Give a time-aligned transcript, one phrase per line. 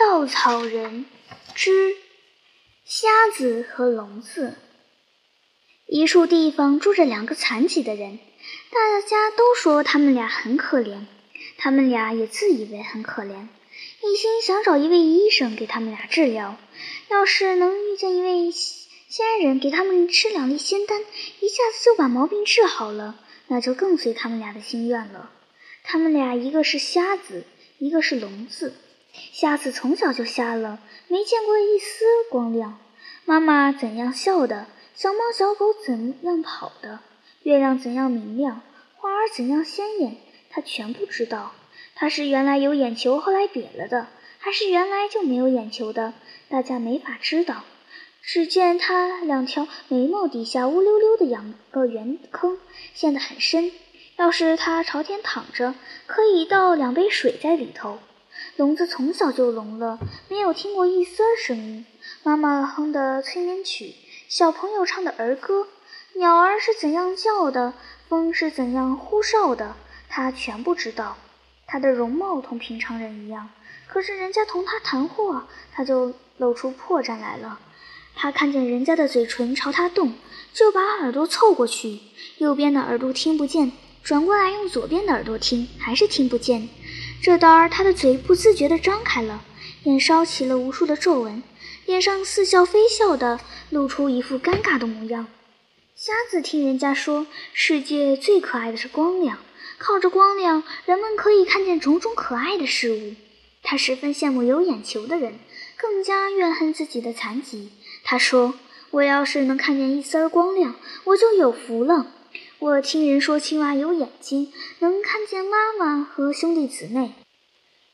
[0.00, 1.04] 稻草人
[1.54, 1.94] 之
[2.86, 3.06] 瞎
[3.36, 4.54] 子和聋子。
[5.86, 8.18] 一处地方住着两个残疾的人，
[8.70, 11.04] 大家都说他们俩很可怜，
[11.58, 13.48] 他们俩也自以为很可怜，
[14.02, 16.56] 一心想找一位医生给他们俩治疗。
[17.10, 21.02] 要是能遇见一位仙人，给他们吃两粒仙丹，
[21.40, 25.30] 一下子就把毛病治好了，那就更随他们俩的心愿了。
[25.82, 27.44] 他们俩一个是瞎子，
[27.76, 28.72] 一个是聋子。
[29.12, 32.78] 瞎子从小就瞎了，没见过一丝光亮。
[33.24, 37.00] 妈妈怎样笑的，小猫小狗怎样跑的，
[37.42, 38.62] 月亮怎样明亮，
[38.96, 40.16] 花儿怎样鲜艳，
[40.50, 41.52] 他全不知道。
[41.94, 44.06] 他是原来有眼球，后来瘪了的，
[44.38, 46.14] 还是原来就没有眼球的？
[46.48, 47.64] 大家没法知道。
[48.22, 52.58] 只见他两条眉毛底下乌溜溜的养个圆坑，
[52.94, 53.72] 陷得很深。
[54.16, 55.74] 要是他朝天躺着，
[56.06, 57.98] 可以倒两杯水在里头。
[58.60, 61.86] 聋子从小就聋了，没有听过一丝声音。
[62.22, 63.94] 妈妈哼的催眠曲，
[64.28, 65.66] 小朋友唱的儿歌，
[66.16, 67.72] 鸟儿是怎样叫的，
[68.06, 69.76] 风是怎样呼哨的，
[70.10, 71.16] 他全不知道。
[71.66, 73.48] 他的容貌同平常人一样，
[73.86, 77.58] 可是人家同他谈话，他就露出破绽来了。
[78.14, 80.12] 他看见人家的嘴唇朝他动，
[80.52, 82.00] 就把耳朵凑过去，
[82.36, 86.68] 右边的耳朵听不见，转过来用左边的耳朵听，还是听不见。
[87.22, 89.44] 这当儿，他的嘴不自觉地张开了，
[89.84, 91.42] 眼梢起了无数的皱纹，
[91.86, 95.28] 脸上似笑非笑的，露出一副尴尬的模样。
[95.94, 99.38] 瞎子听人家说，世界最可爱的是光亮，
[99.76, 103.14] 靠着光亮，人们可以看见种种可爱的事物。
[103.62, 105.38] 他十分羡慕有眼球的人，
[105.76, 107.70] 更加怨恨自己的残疾。
[108.02, 108.54] 他说
[108.90, 112.06] ：“我要是能看见一丝光亮，我就有福了。”
[112.60, 117.14] 我听人说青蛙有眼睛，能看见妈妈和兄弟姊妹，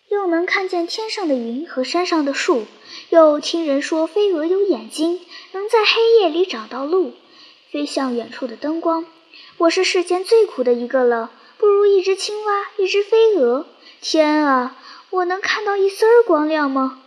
[0.09, 2.67] 又能看见天上的云和山上的树。
[3.11, 5.21] 又听人说飞蛾有眼睛，
[5.53, 7.13] 能在黑夜里找到路，
[7.71, 9.07] 飞向远处的灯光。
[9.59, 13.67] 我是世间最苦的一个了，不如一只青蛙，一只飞蛾。
[14.01, 14.77] 天啊，
[15.11, 17.05] 我能看到一丝光亮吗？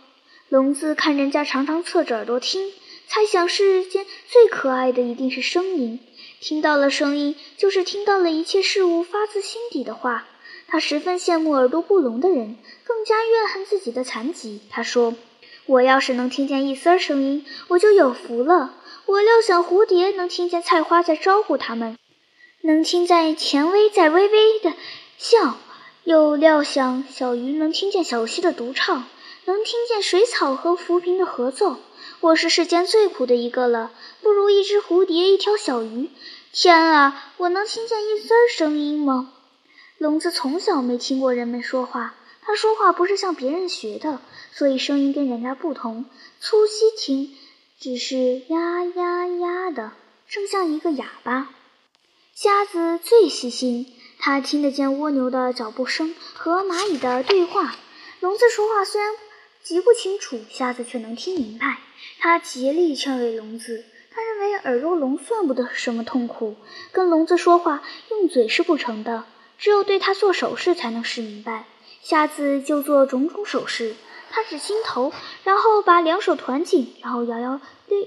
[0.48, 2.72] 聋子看人家常常侧着耳朵听，
[3.06, 6.00] 猜想世间最可爱的一定是声音。
[6.40, 10.26] 听到了声音，就是听到了一切事物发自心底的话。
[10.66, 14.60] 他十分羡慕耳朵不聋的人，更加怨恨自己的残疾。
[14.70, 15.14] 他说
[15.66, 18.74] ：“我要是能听见一丝声音，我就有福了。
[19.04, 21.98] 我料想蝴蝶能听见菜花在招呼它们，
[22.62, 24.72] 能听见蔷薇在微微的
[25.18, 25.58] 笑；
[26.04, 29.04] 又料想小鱼能听见小溪的独唱，
[29.44, 31.76] 能听见水草和浮萍的合奏。”
[32.22, 36.10] 我是世间最苦的一个了，不如一只蝴蝶，一条小鱼。
[36.52, 39.32] 天啊，我能听见一丝声音吗？
[39.96, 44.20] 聋子从小没听过人们说话，他说话不是向别人学的，
[44.52, 46.04] 所以声音跟人家不同。
[46.40, 47.34] 粗细听，
[47.78, 49.92] 只是呀呀呀的，
[50.28, 51.48] 正像一个哑巴。
[52.34, 57.76] 瞎子最细心，他听得见蜗牛的脚步声和蚂蚁的对话。
[58.20, 59.10] 聋子说话虽然
[59.62, 61.78] 极不清楚，瞎子却能听明白。
[62.18, 66.56] 他竭力劝慰聋子，他认为耳朵聋算不得什么痛苦，
[66.92, 69.24] 跟聋子说话用嘴是不成的，
[69.58, 71.64] 只有对他做手势才能使明白。
[72.02, 73.94] 瞎子就做种种手势，
[74.30, 75.12] 他指心头，
[75.44, 77.60] 然后把两手团紧，然后摇摇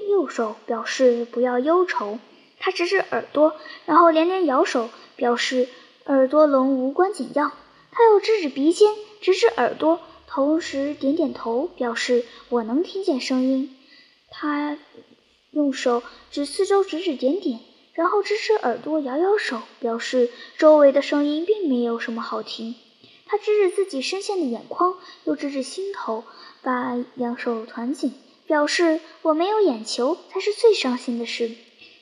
[0.10, 2.20] 右手，表示不要忧愁。
[2.60, 3.56] 他指指耳朵，
[3.86, 5.68] 然后连连摇手，表示
[6.06, 7.52] 耳朵聋无关紧要。
[7.92, 8.90] 他又指指鼻尖，
[9.22, 13.76] 指指耳朵，同时点点头，表示我能听见声音。
[14.36, 14.78] 他
[15.52, 16.02] 用手
[16.32, 17.60] 指四周指指点点，
[17.94, 22.74] 然后指指耳朵摇摇手，表示周围的声音并没有什么好听。
[23.28, 26.24] 他指指自己深陷的眼眶，又指指心头，
[26.64, 28.14] 把两手团紧，
[28.48, 31.52] 表示我没有眼球才是最伤心的事。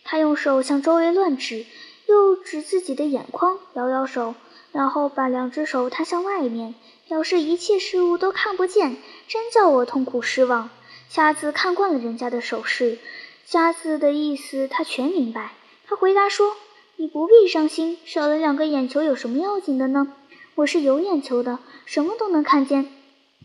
[0.03, 1.66] 他用手向周围乱指，
[2.08, 4.36] 又指自己的眼眶，摇摇手，
[4.72, 6.75] 然后把两只手摊向外面，
[7.08, 8.98] 表示一切事物都看不见，
[9.28, 10.69] 真叫我痛苦失望。
[11.13, 12.98] 瞎子看惯了人家的手势，
[13.46, 15.52] 瞎子的意思他全明白。
[15.86, 16.56] 他回答说
[16.96, 20.13] ：“你不必伤心，少了两个眼球有什么要紧的呢？
[20.56, 22.88] 我是有眼球的，什么都能看见。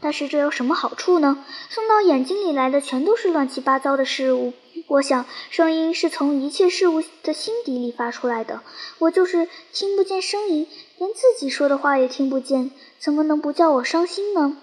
[0.01, 1.45] 但是这有什么好处呢？
[1.69, 4.53] 送到眼睛里来的全都是乱七八糟的事物。
[4.87, 8.63] 我想，声音是从一切事物的心底里发出来的。
[9.01, 12.71] 我就是听不见声音，连自己说的话也听不见，
[13.01, 14.57] 怎么能不叫我伤心呢？”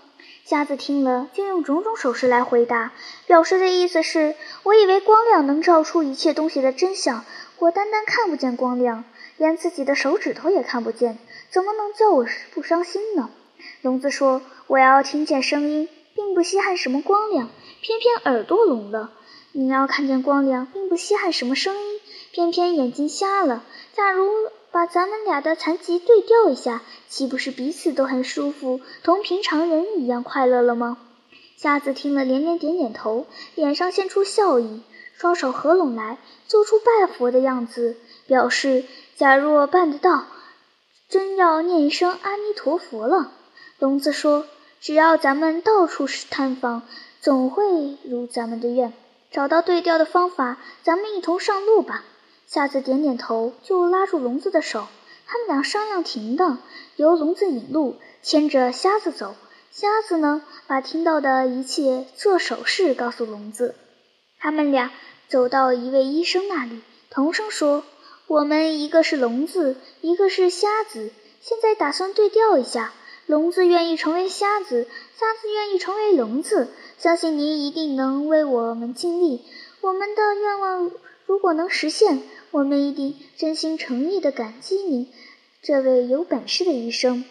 [0.46, 2.92] 瞎子听了，就用种种手势来回答，
[3.28, 7.24] 表示的意思是：我以为光亮能照出一切东西的真相，
[7.60, 9.06] 我单单看不见光亮，
[9.38, 11.18] 连自己的手指头也看不见，
[11.50, 13.30] 怎么能叫我不伤心呢？
[13.82, 17.50] 聋子说：“我要听见声音，并不稀罕什么光亮，
[17.82, 19.12] 偏偏耳朵聋了；
[19.54, 22.00] 你要看见光亮，并不稀罕什么声音，
[22.34, 23.64] 偏偏眼睛瞎了。
[23.96, 24.30] 假如
[24.74, 30.98] 把咱们俩的残疾对调一下，岂不是彼此都很舒服，同平常人一样快乐了吗？
[31.58, 34.82] 瞎子听了，连连点点头，脸上现出笑意，
[35.16, 36.18] 双手合拢来，
[36.48, 38.84] 做出拜佛的样子，表示
[39.16, 40.26] 假若办得到，
[41.08, 43.32] 真要念一声阿弥陀佛了。
[43.78, 44.48] 聋子说
[44.82, 46.82] ：“只要咱们到处是探访，
[47.22, 47.64] 总会
[48.04, 48.92] 如咱们的愿，
[49.30, 52.04] 找到对调的方法，咱们一同上路吧。”
[52.54, 54.86] 瞎子点点头，就拉住聋子的手。
[55.26, 56.60] 他们俩商量停当，
[56.98, 59.34] 由聋子引路，牵着瞎子走。
[59.72, 63.74] 瞎子呢，把听到的一切做手势告诉聋子。
[64.38, 64.92] 他们俩
[65.28, 67.84] 走到一位医生那里，同声说
[68.28, 71.12] ：“我们一个是聋子，一个是瞎子，
[71.42, 72.94] 现在打算对调一下。
[73.26, 76.68] 聋子愿意成为瞎子，瞎子愿意成为聋子。
[77.00, 79.44] 相信您一定能为我们尽力。
[79.82, 80.92] 我们的愿望
[81.26, 82.22] 如果能实现。”
[82.54, 85.12] 我们一定真心诚意地感激您，
[85.64, 87.26] 这位有本事的医生。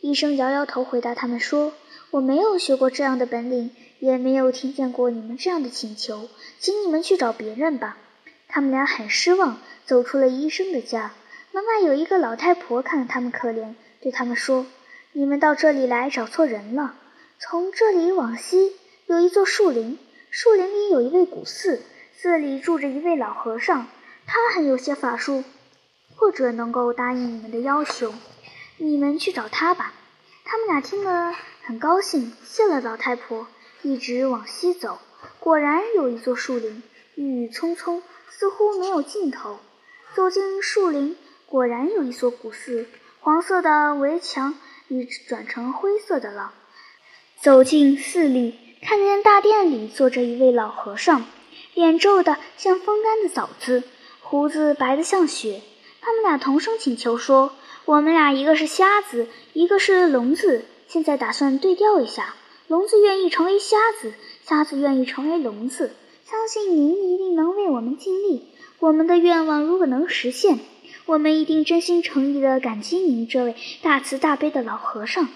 [0.00, 1.72] 医生摇摇头，回答他们说
[2.12, 6.28] ：“我没有学过这样的本领，也没有听见过你们这样的请求，
[6.60, 7.98] 请你们去找别人吧。”
[8.46, 11.14] 他们俩很失望，走出了医生的家。
[11.50, 14.66] 门外有一个老太婆，看着他们可怜，对他们说
[15.10, 16.94] ：“你们到这里来找错人了。
[17.40, 18.74] 从这里往西
[19.08, 19.98] 有一座树林，
[20.30, 21.82] 树林里有一位古寺，
[22.14, 23.88] 寺里住着一位老和尚。”
[24.26, 25.44] 他很有些法术，
[26.16, 28.14] 或者能够答应你们的要求。
[28.78, 29.92] 你们去找他吧。
[30.44, 33.46] 他们俩听了很高兴，谢了老太婆，
[33.82, 34.98] 一直往西走。
[35.38, 36.82] 果然有一座树林，
[37.14, 39.58] 郁郁葱葱，似乎没有尽头。
[40.14, 41.16] 走进树林，
[41.46, 42.88] 果然有一座古寺，
[43.20, 44.58] 黄色的围墙
[44.88, 46.52] 已转成灰色的了。
[47.40, 51.26] 走进寺里，看见大殿里坐着一位老和尚，
[51.74, 53.84] 脸皱得像风干的枣子。
[54.30, 55.60] 胡子白得像雪，
[56.00, 57.50] 他们俩同声请求说
[57.84, 62.36] ：“我们俩一个是瞎子，一个是聋子，现在打算对调一下。
[62.68, 65.90] 聋子愿意成为瞎子，瞎子愿意成为聋子。
[66.24, 68.46] 相信您一定能为我们尽力。
[68.78, 70.60] 我们的愿望如果能实现，
[71.06, 75.26] 我们一定真心诚意地感激您这位大慈大悲的老和尚。”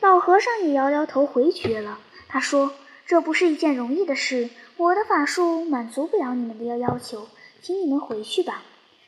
[0.00, 1.98] 老和尚也摇摇头回绝了。
[2.28, 2.70] 他说
[3.04, 7.26] ：“这不是一件容易的事，我的法术满足不了你们的要求。”
[7.60, 8.62] 请你们回去吧。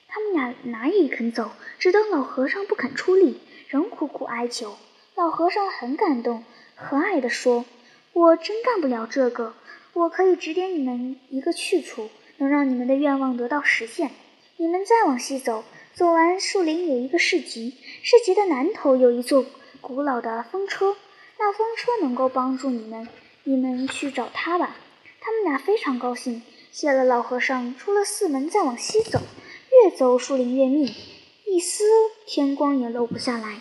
[0.08, 4.76] 他们俩哪里肯走，只等老和尚不肯出力，仍苦苦哀求。
[5.14, 6.44] 老和尚很感动，
[6.74, 7.64] 和蔼地说
[8.12, 9.54] ：“我真干不了这个，
[9.92, 14.10] 我可以指点你们一个去处，能让你们的愿望得到实现。
[14.56, 15.62] 你们再往西走，
[15.94, 19.46] 走完树林有一个市集，市集的南头有一座
[19.80, 20.96] 古老的风车，
[21.38, 23.08] 那风车能够帮助你们，
[23.44, 24.76] 你们去找它吧。”
[25.22, 26.42] 他们俩非常高兴。
[26.72, 29.20] 谢了老和尚，出了寺门，再往西走，
[29.84, 30.94] 越走树林越密，
[31.44, 31.84] 一丝
[32.26, 33.58] 天光也漏不下来。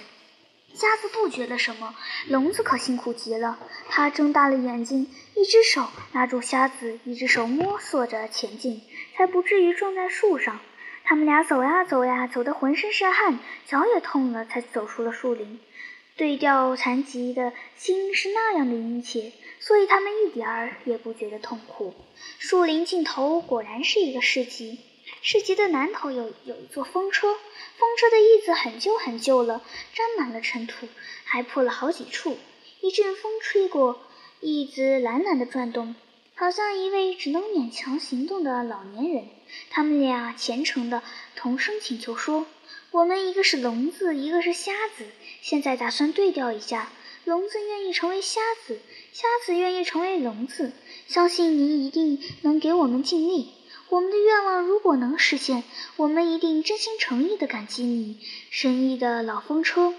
[0.76, 1.96] 瞎子不觉得什么，
[2.28, 3.58] 聋子可辛苦极了。
[3.90, 8.84] 他睁大了眼睛，一只手拉住瞎子，一只手摸索着前进，
[9.18, 10.60] 才不至于撞在树上。
[11.04, 15.60] 他们俩走呀走呀，走得浑身是汗，脚也痛了，才走出了树林。
[16.16, 19.32] 对调残疾的心是那样的殷切。
[19.60, 21.94] 所以他们一点儿也不觉得痛苦。
[22.38, 24.80] 树林尽头果然是一个市集，
[25.22, 27.33] 市集的南头有有一座风车，
[27.78, 29.62] 风车的翼子很旧很旧了，
[29.94, 30.88] 沾满了尘土，
[31.24, 32.38] 还破了好几处。
[32.81, 34.00] 一阵风吹过，
[34.40, 35.95] 翼子懒懒地转动，
[36.36, 39.28] 好像一位只能勉强行动的老年人。
[39.69, 41.04] 他们俩虔诚地
[41.36, 42.45] 同声请求说
[42.92, 45.07] ：“我们一个是聋子，一个是瞎子，
[45.42, 46.90] 现在打算对调一下。”
[47.26, 48.80] 聋子愿意成为瞎子，
[49.14, 50.71] 瞎子愿意成为聋子。
[51.07, 53.54] 相信您一定能给我们尽力。
[53.90, 55.64] 我们的愿望如果能实现，
[55.95, 58.19] 我们一定真心诚意地感激你。
[58.49, 59.95] 神秘的老风车，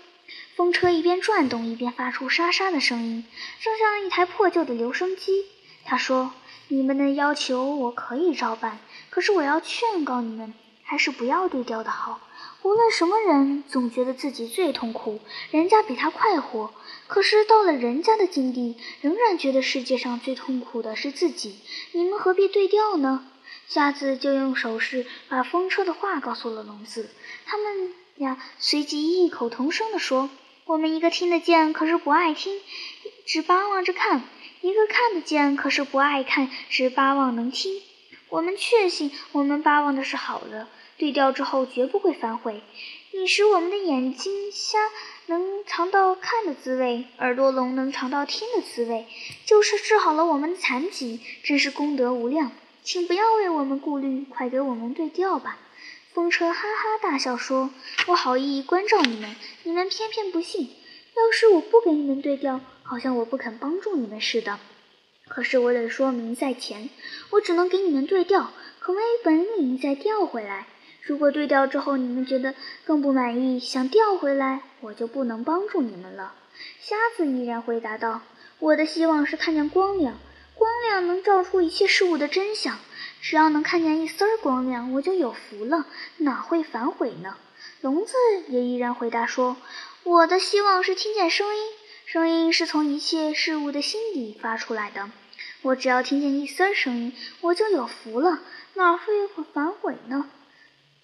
[0.55, 3.25] 风车一边转动，一边发出沙沙的声音，
[3.61, 5.45] 正像一台破旧的留声机。
[5.85, 6.33] 他说
[6.69, 8.79] ：“你们的要求我可以照办，
[9.11, 12.21] 可是我要劝告你们，还是不要对调的好。
[12.63, 16.73] 无论什么人，总觉得自己最痛苦，人家比他快活。”
[17.09, 21.57] 可是到了人家的境地，仍然觉得世界上最痛苦的是自己。
[21.93, 23.27] 你们何必对调呢？
[23.67, 27.11] 瞎子就用手势把风车的话告诉了聋子。
[27.47, 30.31] 他们俩随即异口同声地说
[30.67, 32.61] ：“我们一个听得见，可是不爱听，
[33.27, 34.21] 只巴望着看；
[34.61, 37.81] 一个看得见，可是不爱看，只巴望能听。
[38.29, 40.69] 我们确信，我们巴望的是好的。
[41.01, 42.63] 对调之后，绝不会反悔。
[43.11, 44.79] 你使我们的眼睛瞎。”
[45.27, 49.07] 能尝到看的滋味，耳朵聋能尝到听的滋味，
[49.47, 52.51] 就是治好了我们的残疾，真是功德无量。
[52.83, 55.57] 请不要为我们顾虑，快给我们对调吧。
[56.13, 57.71] 风车哈哈大笑说
[58.09, 60.69] ：“我好意关照你们，你们偏偏不信。
[61.17, 64.59] 要是我不给你们对调，好像我不肯帮助你们似的。
[65.29, 66.91] 可是我得说明在前，
[67.31, 70.67] 我只能给你们对调，可没本领再调回来。”
[71.11, 76.35] 如果对调之后你们觉得更不满意，想调回来，我就不能帮助你们了。
[76.79, 78.21] 瞎子依然回答道
[78.61, 80.17] ：“我的希望是看见光亮，
[80.55, 82.79] 光亮能照出一切事物的真相。
[83.21, 85.85] 只要能看见一丝光亮，我就有福了，
[86.19, 87.35] 哪会反悔呢？”
[87.83, 88.15] 聋子
[88.47, 89.57] 也依然回答说
[90.05, 91.63] ：“我的希望是听见声音，
[92.07, 95.11] 声音是从一切事物的心底发出来的。
[95.63, 98.39] 我只要听见一丝声音，我就有福了，
[98.75, 99.07] 哪会
[99.53, 100.31] 反悔呢？”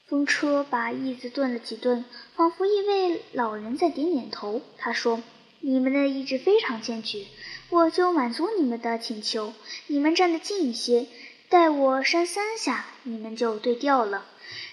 [0.08, 2.04] 风车把椅子顿了几顿，
[2.36, 4.62] 仿佛一位老人在点点头。
[4.78, 5.20] 他说
[5.58, 7.26] ：“你们的意志非常坚决，
[7.70, 9.52] 我就满足你们的请求。
[9.88, 11.08] 你们站得近一些，
[11.48, 14.26] 待我扇三下，你们就对调了。”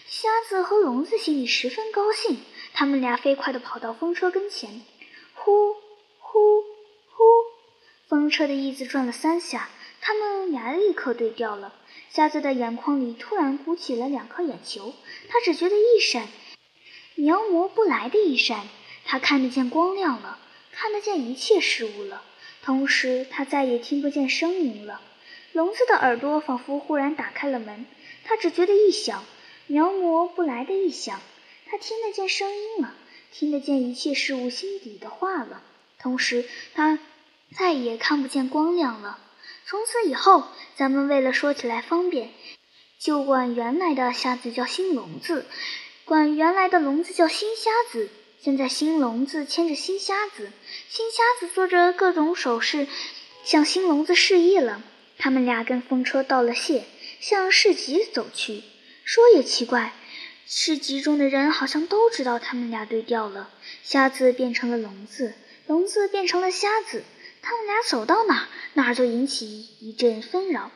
[0.07, 2.37] 瞎子和聋子心里十分高兴，
[2.71, 4.83] 他们俩飞快地跑到风车跟前，
[5.33, 5.73] 呼
[6.19, 6.61] 呼
[7.09, 7.23] 呼，
[8.07, 11.73] 风车的翼子转了三下，他们俩立刻对调了。
[12.13, 14.93] 瞎子的眼眶里突然鼓起了两颗眼球，
[15.29, 16.27] 他只觉得一闪，
[17.15, 18.67] 描摹不来的一闪。
[19.03, 20.37] 他看得见光亮了，
[20.71, 22.21] 看得见一切事物了，
[22.61, 25.01] 同时他再也听不见声音了。
[25.53, 27.87] 聋子的耳朵仿佛忽然打开了门，
[28.23, 29.23] 他只觉得一响，
[29.65, 31.19] 描摹不来的一响。
[31.65, 32.93] 他听得见声音了，
[33.31, 35.63] 听得见一切事物心底的话了，
[35.97, 36.99] 同时他
[37.51, 39.17] 再也看不见光亮了。
[39.65, 40.43] 从此以后，
[40.75, 42.31] 咱们为了说起来方便，
[42.99, 45.45] 就管原来的瞎子叫新聋子，
[46.03, 48.09] 管原来的聋子叫新瞎子。
[48.41, 50.51] 现在新聋子牵着新瞎子，
[50.89, 52.87] 新瞎子做着各种手势，
[53.45, 54.81] 向新聋子示意了。
[55.17, 56.83] 他们俩跟风车道了谢，
[57.21, 58.63] 向市集走去。
[59.05, 59.93] 说也奇怪，
[60.45, 63.49] 市集中的人好像都知道他们俩对调了。
[63.81, 65.35] 瞎子变成了聋子，
[65.67, 67.03] 聋子变成了瞎子。
[67.41, 70.71] 他们俩走到哪那，儿就引起一阵纷扰。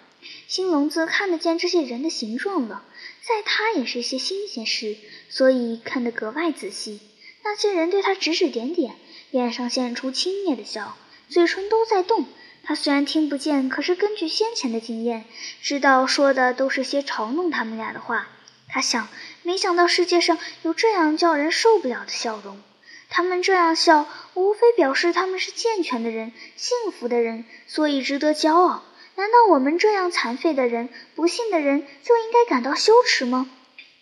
[0.48, 2.84] 新聋子看得见这些人的形状了，
[3.22, 4.98] 在他也是些新鲜事，
[5.30, 7.00] 所以看得格外仔细。
[7.44, 8.96] 那些人对他指指点点，
[9.32, 10.98] 脸上现出轻蔑的笑，
[11.30, 12.26] 嘴唇都在动。
[12.64, 15.26] 他虽然听不见，可是根据先前的经验，
[15.62, 18.28] 知道说的都是些嘲弄他们俩的话。
[18.68, 19.08] 他想，
[19.44, 22.62] 没想到世界上有这样叫人受不了的笑容。
[23.10, 28.84] 他们这样笑，无非表示他们是健全的人、幸福的人，所以值得骄傲。
[29.16, 33.50] 难道我们这样残废的人、不幸的人就应该感到羞耻吗？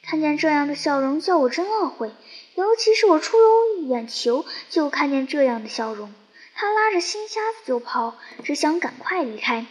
[0.04, 2.12] 看见这样的笑容，叫我真懊悔。
[2.56, 6.14] 尤其是我出入眼球就看见这样的笑容。
[6.54, 9.66] 他拉着新瞎子就跑，只想赶快离开。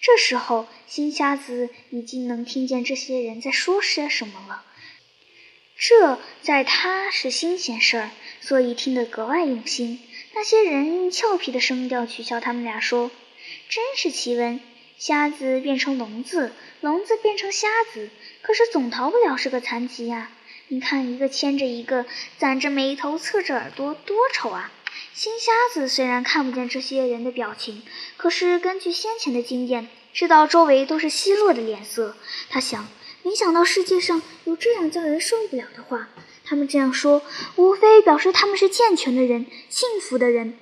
[0.00, 4.62] 这时候，新瞎子已经能听见这些人在说些什么了。
[5.76, 10.00] 这在他是新鲜事儿，所以听得格外用心。
[10.34, 13.10] 那些人用俏皮的声调取笑他们俩，说
[13.68, 14.60] ：“真是奇闻，
[14.98, 18.10] 瞎子变成聋子，聋子变成瞎子，
[18.42, 20.30] 可是总逃不了是个残疾呀！
[20.68, 24.72] 你看，一个牵着一个，攒着眉头，侧着耳朵，多丑啊！”
[25.12, 27.82] 新瞎子虽然看不见这些人的表情，
[28.16, 32.16] 可是根据先前的经验，知道周围都是奚落的脸色。
[32.48, 32.88] 他想。
[33.24, 36.08] 没想到世界上有这样叫人受不了的话。
[36.48, 37.20] 他们这样说，
[37.56, 40.54] 无非表示他们是健全的人、幸福的人，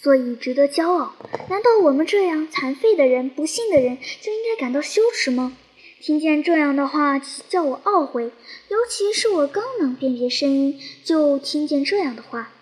[0.00, 1.14] 所以值得骄傲。
[1.50, 5.54] 难道我们这样残废的人、不幸的人就应该感到羞耻吗？
[6.00, 8.32] 听见这样的话，叫我懊悔。
[8.68, 12.52] 尤其是我刚能辨别声音，就听见这样的话。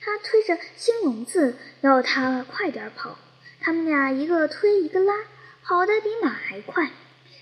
[0.00, 3.18] 他推着新笼子，要他快点跑。
[3.60, 5.14] 他们俩一个推一个拉，
[5.64, 6.90] 跑得比马还快。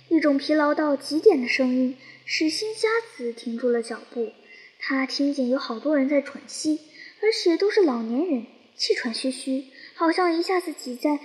[0.08, 4.32] 一种疲劳到极点的声音使新瞎子停住了脚步。
[4.78, 6.80] 他听见有好多人在喘息，
[7.20, 11.18] 而且都是老年人，气喘吁吁，好像一下子挤在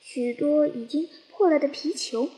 [0.00, 2.28] 许多已经破了的皮球，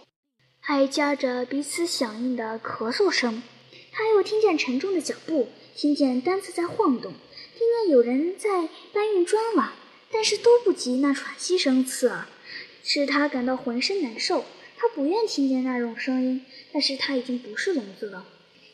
[0.61, 3.43] 还夹着彼此响应的咳嗽声。
[3.91, 9.73] 他又听见沉重的脚步，听见单子在晃动，听见有人在搬运砖瓦，
[10.13, 12.27] 但是都不及那喘息声刺耳，
[12.85, 14.45] 使他感到浑身难受。
[14.77, 18.25] 他不愿听见那种声音，但是他已经不是聋子了。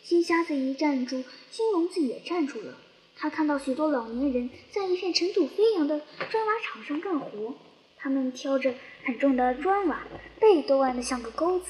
[0.04, 2.76] 新瞎子一站住，新聋子也站住了。
[3.16, 5.98] 他看到许多老年人在一片尘土飞扬的
[6.30, 7.54] 砖瓦厂上干活，
[7.96, 10.02] 他们挑着很重的砖瓦，
[10.38, 11.68] 背都弯得像个钩子。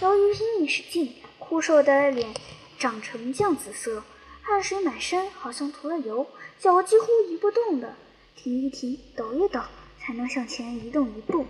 [0.00, 2.32] 由于拼命使劲，枯瘦的脸
[2.78, 4.04] 长成酱紫色，
[4.42, 6.24] 汗水满身，好像涂了油，
[6.60, 7.96] 脚几乎移不动的，
[8.36, 9.60] 停一停，抖一抖，
[9.98, 11.46] 才能向前移动一步。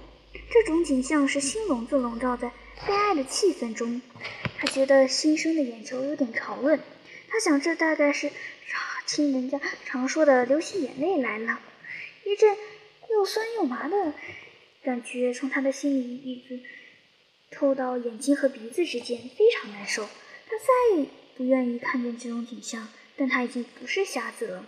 [0.50, 2.50] 这种景象是新笼子笼罩在
[2.86, 4.02] 悲哀的气氛中，
[4.58, 6.80] 他觉得新生的眼球有点潮润。
[7.28, 8.30] 他想，这大概是
[9.06, 11.60] 听人家常说的流起眼泪来了。
[12.24, 12.56] 一阵
[13.10, 14.14] 又酸又麻的
[14.82, 16.60] 感觉从他的心里一直
[17.50, 20.04] 透到眼睛和鼻子之间，非常难受。
[20.04, 24.66] 他再也不愿意看见这种景象，但他已经不是瞎子了。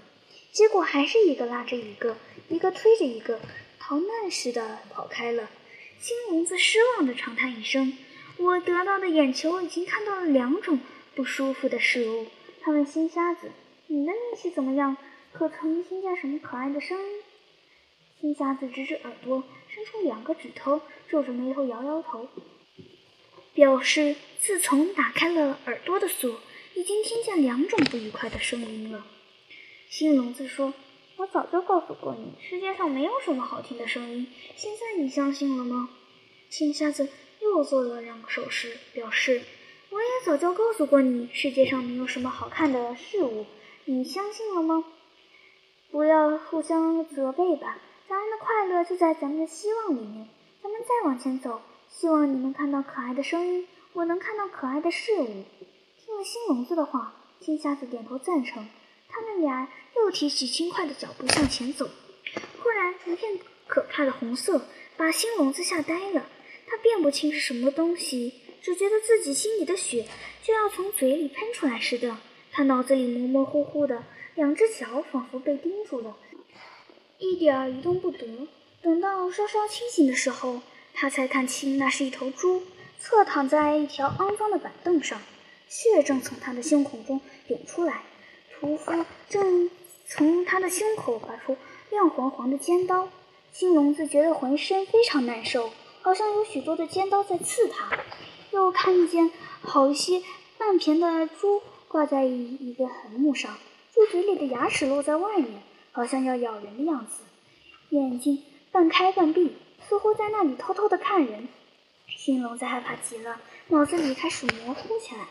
[0.52, 2.16] 结果还是一个拉着一个，
[2.49, 3.40] 一个推着一个，
[3.80, 5.50] 逃难似的跑开了。
[6.00, 7.97] 金笼子失望的长叹一声
[8.38, 10.81] ：“我得到的眼球已经看到了两种
[11.14, 12.26] 不舒服的事物。”
[12.62, 13.50] 他问新瞎子
[13.88, 14.97] ：“你的运气怎么样？
[15.33, 17.23] 可曾听见什么可爱的声音？”
[18.21, 22.29] 新瞎子指指耳朵，伸出两个指头，皱着眉头摇摇头，
[23.53, 26.41] 表示自从打开了耳朵的锁，
[26.75, 29.05] 已经听见两种不愉快的声音了。
[29.91, 30.73] 新笼子说
[31.19, 34.26] ：“我早就告诉过你，世界上没有什么好听的声音。
[34.57, 35.91] 现在你相信了吗？”
[36.49, 37.09] 新瞎子
[37.54, 39.40] 又做了两个手势，表示
[39.90, 43.46] ：“我也早就告诉过你，世界上没有什么好看的事物。
[43.84, 44.84] 你相信了吗？
[45.92, 50.28] 不要互相责备吧。”咱们的快乐就在咱们的希望里面。
[50.62, 55.25] 咱们再往前走，希望你能看到可爱的声音，我能看到可爱的事物。
[55.25, 58.66] 听了新笼子的话，金瞎子点头赞成。
[59.08, 61.88] 他们俩又提起轻快的脚步向前走。
[62.61, 66.26] 忽然，一片可怕的红色把新笼子吓呆了。
[66.66, 70.06] 他辨不清是什么东西，只觉得自己心里的血
[70.42, 72.16] 就要从嘴里喷出来似的。
[72.50, 74.04] 他脑子里模模糊糊的，
[74.35, 76.16] 两只脚仿佛被钉住了。
[77.18, 78.49] 一点儿移动不得。
[78.83, 80.61] 等到稍稍清醒的时候，
[80.92, 82.62] 他才看清那是一头猪，
[83.00, 85.23] 侧躺在一条肮脏的板凳上，
[85.68, 88.02] 血正从他的胸口中涌出来，
[88.61, 89.71] 屠夫正
[90.06, 91.56] 从他的胸口拔出
[91.90, 93.09] 亮黄黄的尖刀。
[93.52, 95.73] 新笼子觉得浑身非常难受，
[96.04, 97.99] 好像有许多的尖刀在刺他。
[98.50, 99.31] 又看见
[99.62, 100.22] 好些
[100.59, 103.57] 半片的猪挂在一一个横木上，
[103.92, 105.62] 猪嘴里的牙齿露在外面。
[105.92, 107.22] 好像要咬人的样子，
[107.90, 109.57] 眼睛半开半闭，
[109.88, 111.46] 似乎在那里偷偷的看人。
[112.18, 115.29] 青笼子害怕极了，脑子里开始模糊起来。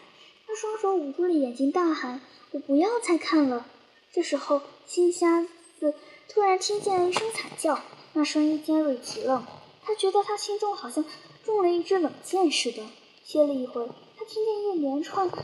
[0.48, 2.22] 他双手捂住了眼睛，大喊
[2.52, 3.66] ：“我不要再看了！”
[4.14, 5.46] 这时候，青瞎
[5.80, 5.94] 子
[6.30, 7.80] 突然听见一声惨叫，
[8.14, 9.46] 那声音尖锐极了。
[9.86, 11.06] 他觉得他心中好像
[11.44, 12.84] 中了一支冷箭似的。
[13.24, 15.42] 歇了一会，他听见一连串哭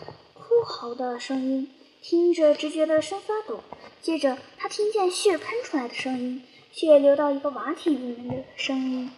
[0.65, 1.73] 嚎的声音。
[2.01, 3.61] 听着，直觉得身发抖。
[4.01, 9.11] 接着，他听见血喷出来的声音，血流到一个瓦体里面的声音。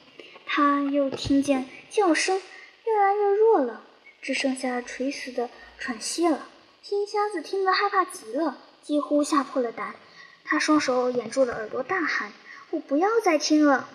[0.46, 2.42] 他又听见叫声
[2.86, 3.84] 越来越弱了，
[4.22, 6.48] 只剩下垂死的喘息了。
[6.82, 9.96] 金瞎子听得害怕极了，几乎吓破了胆。
[10.44, 12.34] 他双手掩住了耳朵，大喊
[12.72, 13.88] ：“我不要再听了！”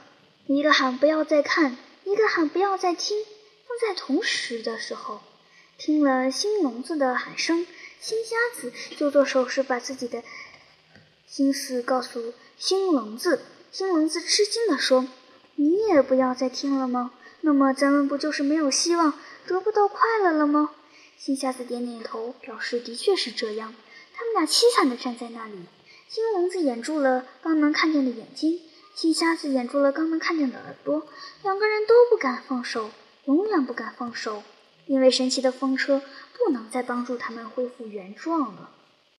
[0.46, 3.18] 一个喊“不要再看”，一个喊“不要再听”，
[3.68, 5.20] 都在同时的时候，
[5.76, 7.66] 听了新笼子的喊声。
[8.00, 10.22] 新瞎子就做手势，把自己的
[11.26, 13.40] 心思告诉新笼子。
[13.72, 15.08] 新笼子吃惊地说
[15.56, 17.10] ：“你也不要再听了吗？
[17.40, 20.70] 那么咱们不就是没有希望，得不到快乐了吗？”
[21.18, 23.74] 新瞎子点点头，表示的确是这样。
[24.14, 25.64] 他们俩凄惨地站在那里。
[26.08, 28.60] 新笼子掩住了刚能看见的眼睛，
[28.96, 31.06] 新瞎子掩住了刚能看见的耳朵。
[31.42, 32.90] 两个人都不敢放手，
[33.26, 34.42] 永远不敢放手。
[34.86, 36.00] 因为神奇的风车
[36.32, 38.70] 不能再帮助他们恢复原状了。